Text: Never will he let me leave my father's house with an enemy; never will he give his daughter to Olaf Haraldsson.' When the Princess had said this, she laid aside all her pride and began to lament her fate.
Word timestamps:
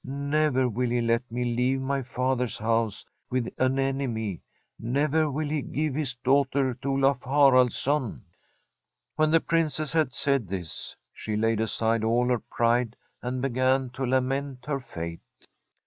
Never 0.03 0.67
will 0.67 0.89
he 0.89 0.99
let 0.99 1.31
me 1.31 1.53
leave 1.55 1.79
my 1.79 2.01
father's 2.01 2.57
house 2.57 3.05
with 3.29 3.49
an 3.59 3.77
enemy; 3.77 4.41
never 4.79 5.29
will 5.29 5.47
he 5.49 5.61
give 5.61 5.93
his 5.93 6.15
daughter 6.15 6.73
to 6.81 6.89
Olaf 6.93 7.21
Haraldsson.' 7.21 8.23
When 9.15 9.29
the 9.29 9.39
Princess 9.41 9.93
had 9.93 10.11
said 10.11 10.47
this, 10.47 10.95
she 11.13 11.35
laid 11.37 11.59
aside 11.61 12.03
all 12.03 12.29
her 12.29 12.39
pride 12.39 12.95
and 13.21 13.43
began 13.43 13.91
to 13.91 14.03
lament 14.03 14.65
her 14.65 14.79
fate. 14.79 15.21